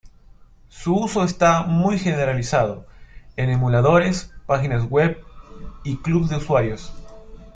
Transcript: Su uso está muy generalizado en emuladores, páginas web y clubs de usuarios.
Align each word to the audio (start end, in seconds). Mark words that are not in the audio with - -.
Su 0.69 0.95
uso 0.95 1.23
está 1.23 1.61
muy 1.61 1.99
generalizado 1.99 2.87
en 3.35 3.51
emuladores, 3.51 4.33
páginas 4.47 4.89
web 4.89 5.23
y 5.83 5.97
clubs 5.97 6.27
de 6.31 6.37
usuarios. 6.37 6.91